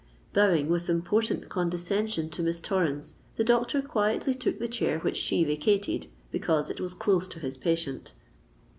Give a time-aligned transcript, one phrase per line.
[0.33, 5.43] Bowing with important condescension to Miss Torrens, the doctor quietly took the chair which she
[5.43, 8.13] vacated, because it was close to his patient.